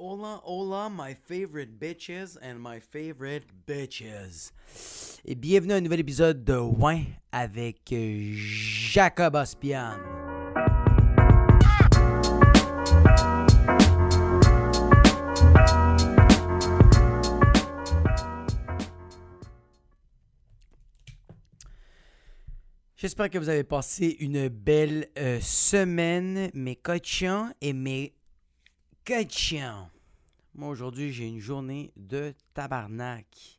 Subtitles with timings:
[0.00, 4.52] Hola, hola, my favorite bitches and my favorite bitches.
[5.24, 9.96] Et bienvenue à un nouvel épisode de Win avec euh, Jacob Ospian.
[22.94, 28.12] J'espère que vous avez passé une belle euh, semaine, mes cochons et mes
[29.08, 29.88] cochons.
[30.54, 33.58] Moi, aujourd'hui, j'ai une journée de tabarnak.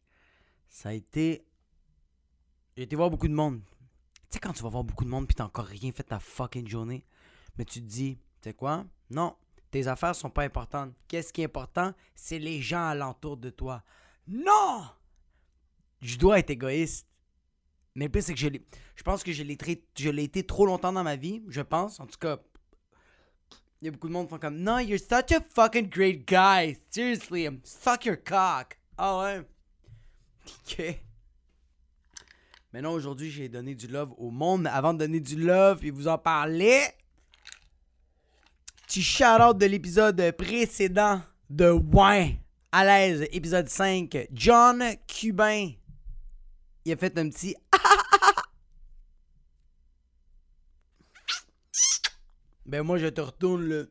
[0.67, 1.43] Ça a été.
[2.77, 3.61] J'ai été voir beaucoup de monde.
[4.29, 6.19] Tu sais, quand tu vas voir beaucoup de monde puis t'as encore rien fait ta
[6.19, 7.03] fucking journée,
[7.57, 8.85] mais tu te dis, tu sais quoi?
[9.09, 9.35] Non,
[9.71, 10.93] tes affaires sont pas importantes.
[11.07, 11.93] Qu'est-ce qui est important?
[12.15, 13.83] C'est les gens alentour de toi.
[14.27, 14.83] Non!
[16.01, 17.07] Je dois être égoïste.
[17.95, 18.49] Mais le c'est que je.
[18.95, 19.57] Je pense que je l'ai,
[19.97, 21.99] je l'ai été trop longtemps dans ma vie, je pense.
[21.99, 22.37] En tout cas,
[23.81, 26.27] il y a beaucoup de monde qui font comme No, you're such a fucking great
[26.27, 26.77] guy.
[26.89, 28.77] Seriously, suck your cock.
[28.97, 29.41] Ah ouais.
[30.65, 30.99] Ok.
[32.73, 34.63] Mais non, aujourd'hui, j'ai donné du love au monde.
[34.63, 36.81] Mais avant de donner du love et vous en parler,
[38.85, 42.37] petit shout-out de l'épisode précédent de Wine
[42.71, 44.27] à l'aise, épisode 5.
[44.31, 45.71] John Cubain.
[46.85, 47.55] Il a fait un petit
[52.69, 53.89] Ben moi je te retourne le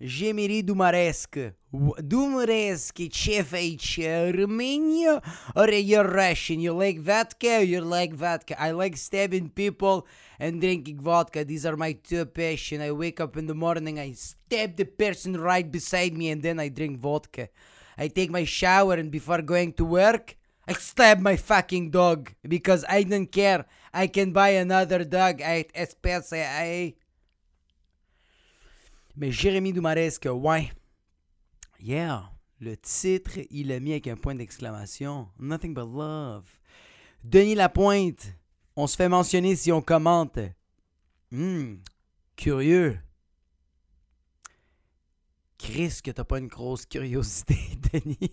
[0.00, 1.52] Gemiri Dumaresque.
[1.98, 3.98] Dumaresque, chef H.
[4.32, 5.20] Romania
[5.56, 6.60] or you're Russian?
[6.60, 7.64] You like vodka?
[7.64, 8.54] You like vodka?
[8.56, 10.06] I like stabbing people
[10.38, 11.44] and drinking vodka.
[11.44, 12.82] These are my two passions.
[12.82, 16.60] I wake up in the morning, I stab the person right beside me, and then
[16.60, 17.48] I drink vodka.
[17.98, 20.36] I take my shower, and before going to work,
[20.68, 23.66] I stab my fucking dog because I don't care.
[23.92, 26.94] I can buy another dog at SPCA.
[29.16, 30.70] Mais Jérémy Doumaresque, ouais.
[31.80, 32.30] Yeah.
[32.60, 35.28] Le titre, il l'a mis avec un point d'exclamation.
[35.38, 36.44] Nothing but love.
[37.24, 38.34] Denis Lapointe,
[38.76, 40.38] on se fait mentionner si on commente.
[41.32, 41.78] Hmm,
[42.36, 42.98] curieux.
[45.58, 47.56] Chris, que t'as pas une grosse curiosité,
[47.92, 48.30] Denis.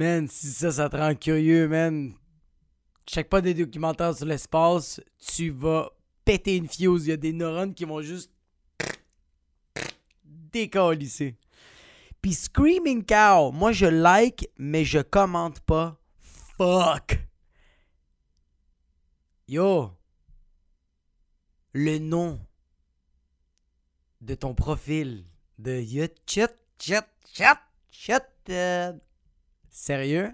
[0.00, 2.14] Man, si ça, ça te rend curieux, man.
[3.06, 5.90] Check pas des documentaires sur l'espace, tu vas
[6.24, 7.06] péter une fuse.
[7.06, 8.32] Il y a des neurones qui vont juste
[10.24, 11.36] décalisser.
[12.22, 16.00] Puis Screaming Cow, moi je like, mais je commente pas.
[16.56, 17.18] Fuck.
[19.48, 19.90] Yo.
[21.74, 22.40] Le nom
[24.22, 25.26] de ton profil
[25.58, 27.58] de Yut Chut Chut Chut
[27.90, 28.22] Chut.
[28.48, 28.94] euh,
[29.70, 30.30] Sérieux?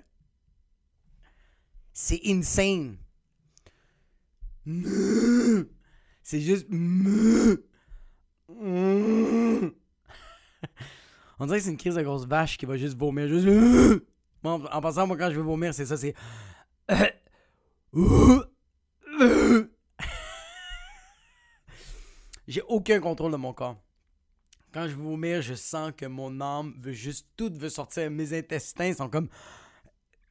[1.93, 2.97] C'est insane.
[6.23, 6.67] C'est juste.
[11.39, 13.29] On dirait que c'est une crise de grosse vache qui va juste vomir.
[13.29, 13.47] Juste.
[14.43, 16.15] En passant, moi, quand je veux vomir, c'est ça, c'est.
[22.47, 23.77] J'ai aucun contrôle de mon corps.
[24.77, 27.27] Quand je vomir, je sens que mon âme veut juste.
[27.35, 28.11] Tout veut sortir.
[28.11, 29.31] Mes intestins sont comme.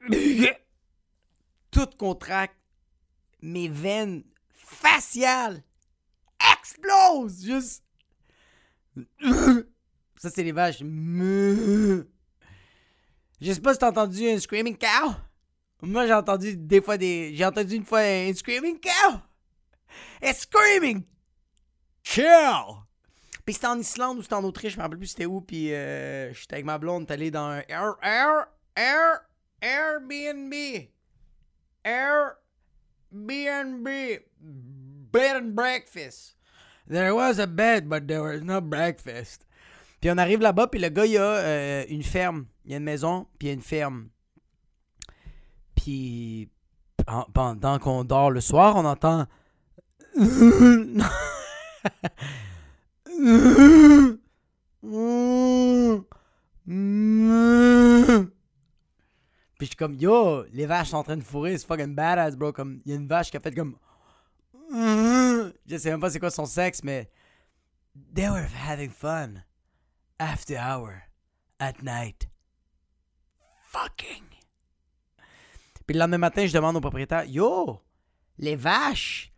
[1.72, 2.56] Tout contracte.
[3.42, 4.24] Mes veines
[4.54, 5.64] faciales
[6.54, 7.44] explosent.
[7.44, 7.84] Juste.
[10.18, 10.84] Ça, c'est les vaches.
[10.84, 12.04] Je
[13.42, 15.16] sais pas si t'as entendu un screaming cow.
[15.82, 17.34] Moi, j'ai entendu des fois des.
[17.34, 19.20] J'ai entendu une fois un screaming cow.
[20.22, 21.02] A screaming
[22.04, 22.85] cow.
[23.46, 25.40] Puis c'était en Islande ou c'était en Autriche, je me rappelle plus c'était où.
[25.42, 29.22] Puis euh, j'étais avec ma blonde, t'es allé dans un Air, Air, Air,
[29.62, 30.54] Airbnb.
[33.14, 33.88] Airbnb.
[35.12, 36.36] Bed and breakfast.
[36.90, 39.46] There was a bed, but there was no breakfast.
[40.02, 42.46] Puis on arrive là-bas, puis le gars, il a euh, une ferme.
[42.66, 44.10] Il y a une maison, puis il y a une ferme.
[45.76, 46.50] Puis
[47.08, 49.26] en- pendant qu'on dort le soir, on entend.
[59.58, 62.36] Puis je suis comme, yo, les vaches sont en train de fourrer, c'est fucking badass,
[62.36, 62.52] bro.
[62.52, 63.78] Comme, il y a une vache qui a fait comme.
[64.72, 67.10] Je sais même pas c'est quoi son sexe, mais.
[68.14, 69.44] They were having fun.
[70.20, 71.04] After hour.
[71.60, 72.28] At night.
[73.68, 74.24] Fucking.
[75.88, 77.80] Puis le lendemain matin, je demande au propriétaire, yo,
[78.38, 79.32] les vaches,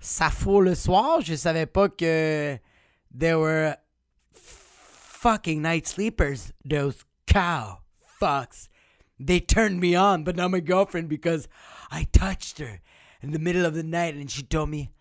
[0.00, 1.20] ça fourre le soir?
[1.20, 2.58] Je savais pas que.
[3.12, 3.76] They were
[4.32, 7.80] fucking night sleepers, those cow
[8.20, 8.68] fucks.
[9.18, 11.48] They turned me on, but not my girlfriend because
[11.90, 12.80] I touched her
[13.20, 14.92] in the middle of the night and she told me,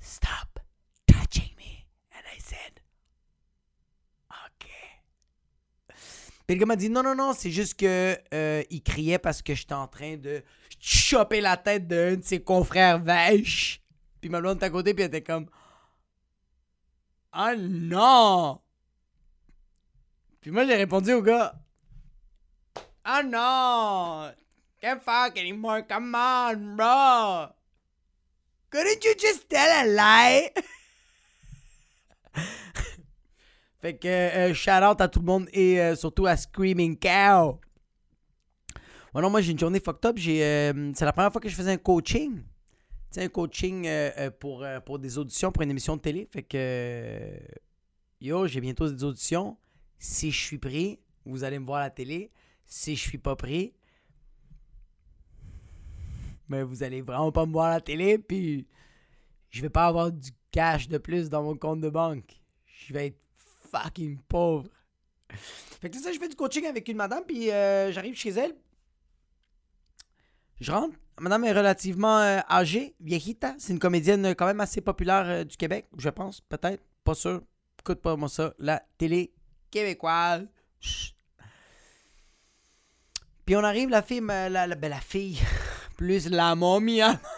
[0.00, 0.60] Stop
[1.06, 1.86] touching me.
[2.38, 2.80] said,
[4.30, 4.70] OK.
[6.46, 9.54] Puis le m'a dit, non, non, non, c'est juste que euh, il criait parce que
[9.54, 10.42] j'étais en train de
[10.80, 13.82] choper la tête d'un de ses confrères vaches.
[14.20, 15.46] Puis ma blonde était à côté, puis elle était comme,
[17.32, 18.60] ah non!
[20.40, 21.54] Puis moi, j'ai répondu au gars,
[23.04, 24.32] ah non!
[24.80, 27.48] Can't fuck anymore, come on, bro!
[28.70, 30.50] Couldn't you just tell a lie?
[33.80, 37.60] fait que euh, shout out à tout le monde et euh, surtout à Screaming Cow.
[39.14, 40.18] Ouais, non, moi j'ai une journée fucked up.
[40.18, 42.42] J'ai, euh, c'est la première fois que je faisais un coaching.
[43.16, 46.28] Un coaching euh, euh, pour, euh, pour des auditions pour une émission de télé.
[46.30, 47.40] Fait que
[48.20, 49.56] yo, j'ai bientôt des auditions.
[49.98, 52.30] Si je suis pris, vous allez me voir à la télé.
[52.64, 53.72] Si je suis pas pris,
[56.48, 58.66] mais vous allez vraiment pas me voir à la télé, puis
[59.50, 62.38] je vais pas avoir du cash de plus dans mon compte de banque.
[62.66, 63.20] Je vais être
[63.70, 64.68] fucking pauvre.
[65.80, 68.54] Fait que c'est ça, je fais du coaching avec une madame, puis j'arrive chez elle.
[70.60, 70.96] Je rentre.
[71.20, 73.54] Madame est relativement euh, âgée, viejita.
[73.58, 76.82] C'est une comédienne euh, quand même assez populaire euh, du Québec, je pense, peut-être.
[77.04, 77.42] Pas sûr.
[77.80, 78.52] Écoute pas moi ça.
[78.58, 79.32] La télé
[79.70, 80.46] québécoise.
[83.44, 85.38] Puis on arrive, la fille, ben, la fille,
[85.96, 87.00] plus la momie.
[87.02, 87.18] hein.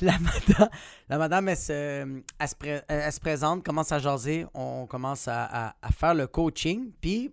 [0.00, 0.68] La madame,
[1.08, 6.26] la madame elle, se, présente, commence à jaser, on commence à, à- à faire le
[6.26, 6.90] coaching.
[7.00, 7.32] Puis,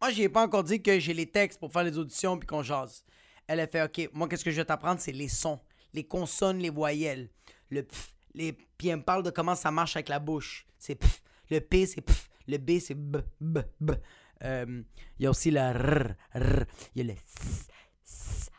[0.00, 2.46] moi, je ai pas encore dit que j'ai les textes pour faire les auditions puis
[2.46, 3.04] qu'on jase.
[3.46, 5.58] Elle a fait, OK, moi, qu'est-ce que je vais t'apprendre, c'est les sons,
[5.92, 7.30] les consonnes, les voyelles.
[7.70, 8.52] Le pf, les...
[8.52, 10.66] Puis elle me parle de comment ça marche avec la bouche.
[10.78, 13.92] C'est pf, le P, c'est pf, le B, c'est b, b, b.
[14.44, 14.82] Euh,
[15.18, 16.64] Il y a aussi le r, r.
[16.94, 17.68] Il y a le s,
[18.04, 18.50] s.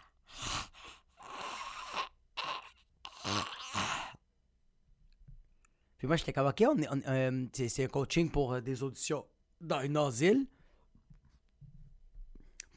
[5.97, 9.25] Puis moi, j'étais comme, OK, on euh, c'est c'est un coaching pour euh, des auditions
[9.59, 10.47] dans une asile.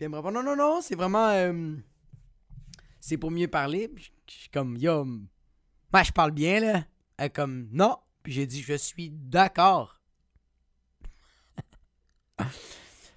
[0.09, 1.29] Non, non, non, c'est vraiment...
[1.31, 1.77] euh,
[3.01, 3.91] c'est pour mieux parler.
[3.97, 6.85] Je suis comme, yo, moi, je parle bien, là.
[7.17, 7.99] Elle comme, non.
[8.23, 10.01] Puis j'ai dit, je suis d'accord.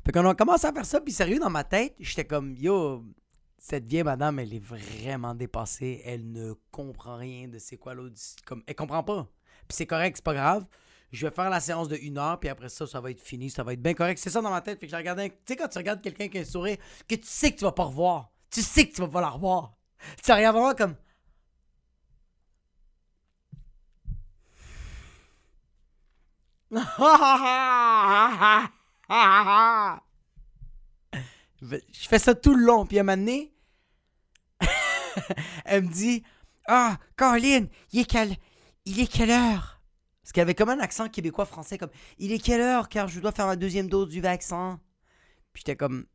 [0.04, 3.06] fait qu'on a commencé à faire ça, puis sérieux, dans ma tête, j'étais comme, yo,
[3.58, 6.02] cette vieille madame, elle est vraiment dépassée.
[6.06, 8.38] Elle ne comprend rien de c'est quoi l'audition.
[8.46, 9.28] Comme, elle comprend pas.
[9.68, 10.66] Puis c'est correct, c'est pas grave.
[11.12, 13.50] Je vais faire la séance de une heure, puis après ça, ça va être fini,
[13.50, 14.18] ça va être bien correct.
[14.18, 14.80] C'est ça dans ma tête.
[14.80, 15.30] Fait que j'ai regardé.
[15.30, 17.64] Tu sais, quand tu regardes quelqu'un qui a un sourire, que tu sais que tu
[17.64, 18.32] vas pas revoir.
[18.50, 19.74] Tu sais que tu vas pas la revoir.
[20.24, 20.96] Tu regardes vraiment comme.
[31.62, 33.54] Je fais ça tout le long, puis à un moment donné,
[35.66, 36.24] elle me dit
[36.68, 38.36] Ah, Caroline, il est quelle,
[38.86, 39.75] il est quelle heure?
[40.26, 43.32] Parce qu'elle avait comme un accent québécois-français, comme Il est quelle heure car je dois
[43.32, 44.82] faire ma deuxième dose du vaccin
[45.54, 46.08] Puis j'étais comme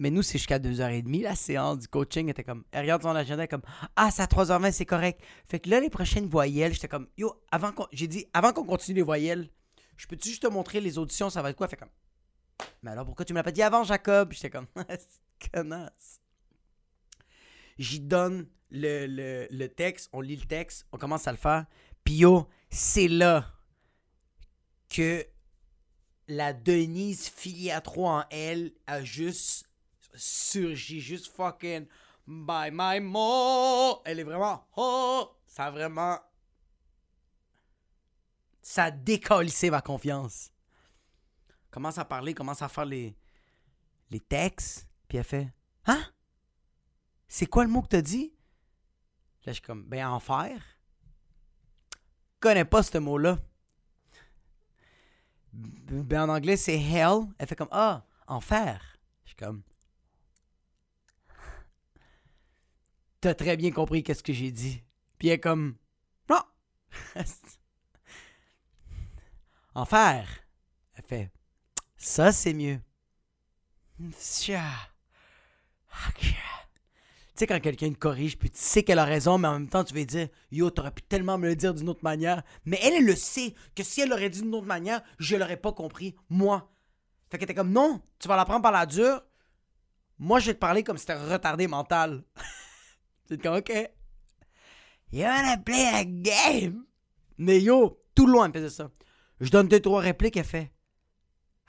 [0.00, 2.28] Mais nous, c'est jusqu'à 2h30 la séance du coaching.
[2.28, 3.62] Était comme Elle regarde son agenda, comme
[3.94, 5.22] Ah, c'est à 3h20, c'est correct.
[5.48, 7.86] Fait que là, les prochaines voyelles, j'étais comme Yo, avant qu'on.
[7.92, 9.48] J'ai dit Avant qu'on continue les voyelles,
[9.96, 11.68] je peux-tu juste te montrer les auditions, ça va être quoi?
[11.68, 11.90] Fait comme
[12.82, 14.32] Mais alors pourquoi tu me l'as pas dit avant, Jacob?
[14.32, 16.20] J'étais comme C'est connasse.
[17.78, 21.66] J'y donne le, le, le texte, on lit le texte, on commence à le faire.
[22.02, 23.54] Puis yo, c'est là
[24.88, 25.24] que
[26.26, 29.70] la Denise Filiatro en elle a juste
[30.14, 31.86] surgi, juste fucking
[32.26, 34.02] by my mo.
[34.04, 36.18] Elle est vraiment oh, ça a vraiment
[38.60, 40.50] ça a décalissé ma confiance.
[41.70, 43.16] Commence à parler, commence à faire les
[44.10, 45.52] les textes, puis elle fait
[45.86, 46.04] "Hein?
[47.28, 48.34] C'est quoi le mot que t'as dit?
[49.44, 50.73] Là, je suis comme ben enfer.
[52.44, 53.38] Connais pas ce mot-là.
[55.54, 57.20] Ben en anglais, c'est hell.
[57.38, 58.98] Elle fait comme Ah, enfer.
[59.24, 59.62] Je suis comme
[63.22, 64.84] T'as très bien compris qu'est-ce que j'ai dit.
[65.16, 65.78] Puis elle est comme
[66.28, 66.42] Non.
[69.74, 70.28] enfer.
[70.96, 71.32] Elle fait
[71.96, 72.78] Ça, c'est mieux.
[76.08, 76.43] Ok.
[77.34, 79.68] Tu sais, quand quelqu'un te corrige, puis tu sais qu'elle a raison, mais en même
[79.68, 82.44] temps, tu vas dire Yo, t'aurais pu tellement me le dire d'une autre manière.
[82.64, 85.72] Mais elle, le sait que si elle l'aurait dit d'une autre manière, je l'aurais pas
[85.72, 86.70] compris, moi.
[87.30, 89.20] Fait qu'elle était comme Non, tu vas la prendre par la dure.
[90.16, 92.22] Moi, je vais te parler comme si t'étais retardé mental.
[93.28, 93.72] C'est comme OK.
[95.10, 96.84] You wanna play a game?
[97.38, 98.90] Mais yo, tout le long, elle me faisait ça.
[99.40, 100.72] Je donne deux, trois répliques, elle fait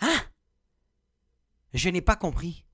[0.02, 0.20] Hein?
[1.74, 2.65] Je n'ai pas compris.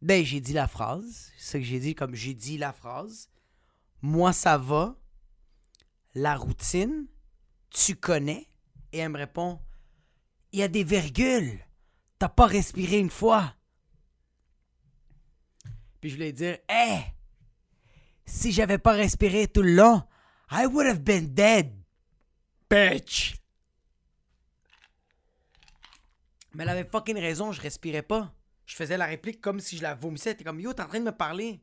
[0.00, 1.32] Ben, j'ai dit la phrase.
[1.36, 3.28] C'est ça que j'ai dit, comme j'ai dit la phrase.
[4.02, 4.96] Moi, ça va.
[6.14, 7.06] la routine,
[7.70, 8.48] tu connais.
[8.92, 9.60] Et elle me répond
[10.52, 11.58] Il y a des virgules.
[12.18, 13.54] T'as pas respiré une fois.
[16.00, 17.00] Puis je voulais dire Hé,
[18.24, 20.02] si j'avais pas respiré tout le long,
[20.50, 21.72] I would have been dead.
[22.70, 23.36] Bitch.
[26.54, 28.34] Mais elle avait fucking raison, je respirais pas.
[28.68, 30.34] Je faisais la réplique comme si je la vomissais.
[30.34, 31.58] T'es comme Yo, t'es en train de me parler.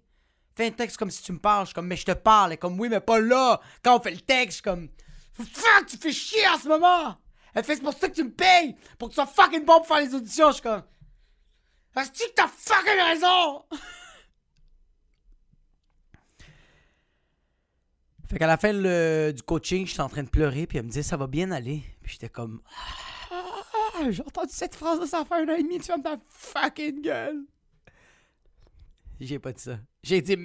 [0.56, 1.66] Fais un texte comme si tu me parles.
[1.66, 2.54] Je suis comme Mais je te parle.
[2.54, 3.62] Est comme Oui, mais pas là.
[3.84, 4.90] Quand on fait le texte, je suis comme
[5.36, 7.16] Fuck, tu fais chier en ce moment.
[7.54, 8.76] Elle fait, c'est pour ça que tu me payes.
[8.98, 10.48] Pour que tu sois fucking bon pour faire les auditions.
[10.48, 10.82] Je suis comme.
[11.96, 13.66] Est-ce que t'as fucking raison?
[18.28, 20.66] fait qu'à la fin le- du coaching, j'étais en train de pleurer.
[20.66, 21.84] Puis elle me disait, ça va bien aller.
[22.02, 22.62] Puis j'étais comme.
[23.98, 25.78] Ah, j'ai entendu cette phrase de ça fait un an et demi.
[25.78, 27.46] Tu fermes ta fucking gueule.
[29.20, 29.80] J'ai pas dit ça.
[30.04, 30.38] J'ai dit.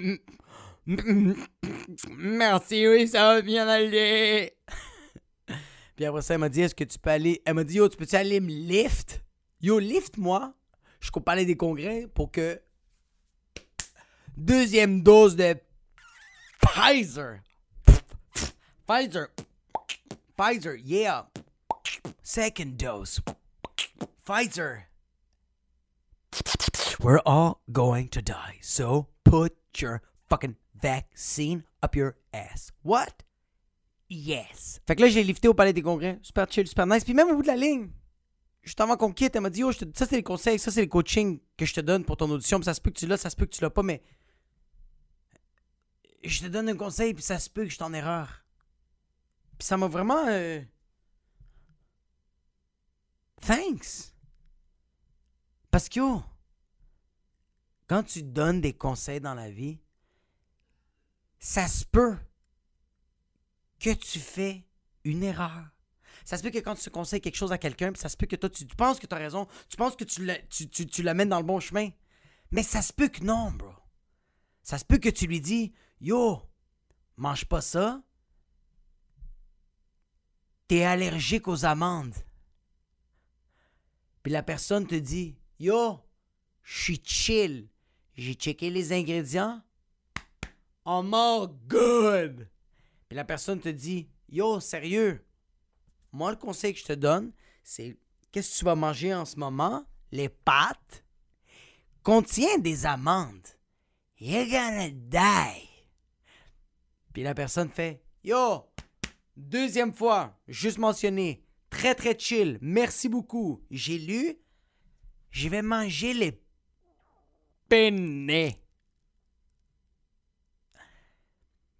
[2.17, 4.55] Merci, oui, ça va bien aller.
[5.95, 7.41] Puis après ça, elle m'a dit, est-ce que tu peux aller...
[7.45, 9.21] Elle m'a dit, yo, tu peux-tu aller me lift?
[9.59, 10.53] Yo, lift-moi.
[10.99, 12.61] Je coupe aller des congrès pour que...
[14.37, 15.55] Deuxième dose de
[16.61, 17.41] Pfizer.
[18.87, 19.27] Pfizer.
[20.37, 21.29] Pfizer, yeah.
[22.23, 23.21] Second dose.
[24.25, 24.83] Pfizer.
[26.99, 32.71] We're all going to die, so put your fucking vaccine up your ass.
[32.83, 33.23] What?
[34.07, 34.79] Yes.
[34.85, 36.19] Fait que là, j'ai lifté au Palais des Congrès.
[36.21, 37.03] Super chill, super nice.
[37.03, 37.89] Puis même au bout de la ligne,
[38.61, 40.87] juste avant qu'on quitte, elle m'a dit Oh, ça, c'est les conseils, ça, c'est les
[40.89, 42.59] coachings que je te donne pour ton audition.
[42.59, 44.03] Puis ça se peut que tu l'as, ça se peut que tu l'as pas, mais.
[46.23, 48.45] Je te donne un conseil, puis ça se peut que je en erreur.
[49.57, 50.27] Puis ça m'a vraiment.
[50.27, 50.61] euh,
[53.41, 54.10] Thanks.
[55.71, 56.23] Parce que, yo,
[57.87, 59.79] quand tu donnes des conseils dans la vie,
[61.39, 62.17] ça se peut
[63.79, 64.63] que tu fais
[65.03, 65.69] une erreur.
[66.23, 68.35] Ça se peut que quand tu conseilles quelque chose à quelqu'un, ça se peut que
[68.35, 71.01] toi, tu, penses que tu as raison, tu penses que tu, la- tu, tu, tu
[71.01, 71.89] l'amènes dans le bon chemin.
[72.51, 73.73] Mais ça se peut que non, bro.
[74.61, 76.41] Ça se peut que tu lui dis, yo,
[77.17, 78.03] mange pas ça.
[80.67, 82.15] T'es allergique aux amandes.
[84.21, 85.99] Puis la personne te dit, yo,
[86.63, 87.69] je suis chill.
[88.15, 89.61] J'ai checké les ingrédients.
[90.85, 92.49] Oh my god!
[93.07, 95.23] Puis la personne te dit Yo, sérieux,
[96.11, 97.31] moi le conseil que je te donne,
[97.63, 97.97] c'est
[98.31, 99.85] qu'est-ce que tu vas manger en ce moment?
[100.11, 101.05] Les pâtes
[102.03, 103.47] contient des amandes.
[104.19, 105.67] You're gonna die.
[107.13, 108.65] Puis la personne fait Yo,
[109.37, 113.63] deuxième fois, juste mentionné, très très chill, merci beaucoup.
[113.69, 114.39] J'ai lu,
[115.41, 116.39] je vais manger les
[117.67, 118.27] penne.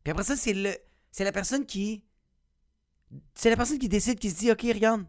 [0.04, 0.76] Puis après ça, c'est le
[1.12, 2.04] c'est la personne qui
[3.36, 5.06] c'est la personne qui décide qui se dit OK, regarde.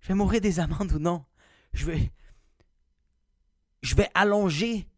[0.00, 1.24] Je vais mourir des amendes ou non.
[1.72, 2.10] Je vais
[3.82, 4.88] je vais allonger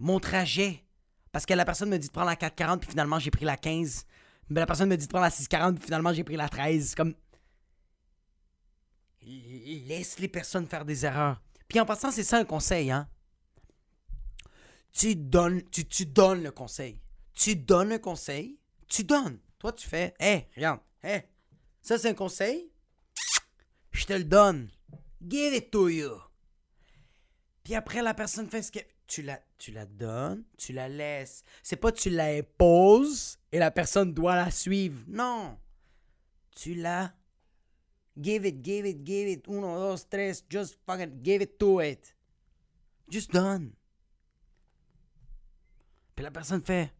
[0.00, 0.84] mon trajet
[1.32, 3.56] parce que la personne me dit de prendre la 440 puis finalement j'ai pris la
[3.56, 4.04] 15.
[4.50, 6.88] Mais la personne me dit de prendre la 640 puis finalement j'ai pris la 13
[6.88, 7.14] C'est comme
[9.64, 11.42] laisse les personnes faire des erreurs.
[11.68, 13.08] Puis en passant, c'est ça un conseil hein
[14.94, 17.00] tu donnes, tu, donnes le conseil.
[17.34, 19.40] Tu donnes un conseil, tu donnes.
[19.58, 21.22] Toi, tu fais, hé, regarde, hé,
[21.82, 22.70] ça c'est un conseil,
[23.90, 24.70] je te le donne.
[25.26, 26.12] Give it to you.
[27.64, 28.78] Puis après, la personne fait ce que.
[29.06, 31.44] Tu la, tu la donnes, tu la laisses.
[31.62, 34.98] C'est pas tu la imposes et la personne doit la suivre.
[35.08, 35.58] Non.
[36.56, 37.12] Tu la.
[38.20, 39.48] Give it, give it, give it.
[39.48, 40.42] Uno, dos, tres.
[40.48, 42.14] Just fucking give it to it.
[43.08, 43.72] Just done.
[46.14, 46.92] Puis la personne fait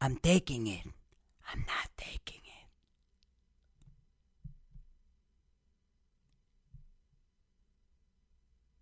[0.00, 0.86] I'm taking it.
[1.52, 2.50] I'm not taking it.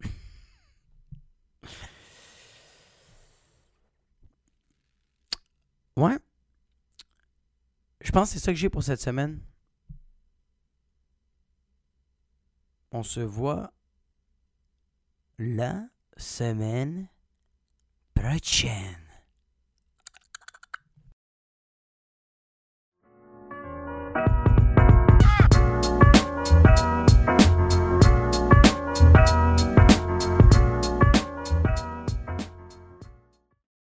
[5.97, 6.19] Ouais.
[8.01, 9.41] Je pense que c'est ça que j'ai pour cette semaine.
[12.91, 13.73] On se voit
[15.39, 17.09] la semaine
[18.15, 19.08] prochaine.